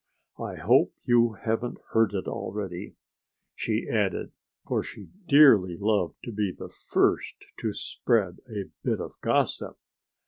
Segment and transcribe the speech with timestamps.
[0.39, 2.95] I hope you haven't heard it already,"
[3.53, 4.31] she added,
[4.67, 9.77] for she dearly loved to be the first to spread a bit of gossip.